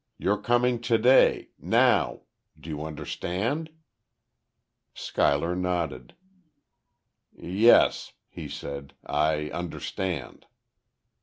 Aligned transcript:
You're 0.17 0.39
coming 0.41 0.81
today 0.81 1.49
now! 1.59 2.21
Do 2.59 2.71
you 2.71 2.83
understand?" 2.83 3.69
Schuyler 4.95 5.55
nodded. 5.55 6.15
"Yes," 7.35 8.13
he 8.27 8.49
said. 8.49 8.95
"I 9.05 9.51
understand." 9.51 10.47